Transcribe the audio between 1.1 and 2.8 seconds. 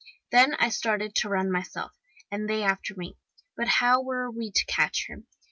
to run myself, and they